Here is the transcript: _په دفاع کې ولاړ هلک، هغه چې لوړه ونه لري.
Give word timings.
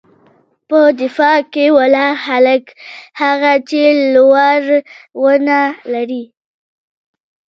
_په 0.67 0.79
دفاع 1.01 1.37
کې 1.53 1.65
ولاړ 1.77 2.13
هلک، 2.27 2.65
هغه 3.21 3.53
چې 3.69 3.81
لوړه 4.13 4.77
ونه 5.21 5.59
لري. 5.93 6.23